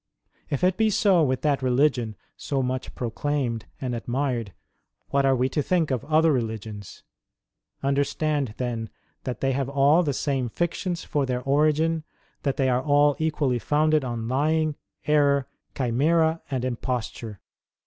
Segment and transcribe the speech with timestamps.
[0.49, 4.51] If it be so with that religion so much proclaimed and admired,
[5.09, 7.03] what are we to think of other religions?
[7.83, 8.89] CJnderstand, then,
[9.25, 12.03] that they have all the same fictions for their origin,
[12.41, 14.75] that they are all equally founded on lying,
[15.05, 17.39] error, chimera, and imposture.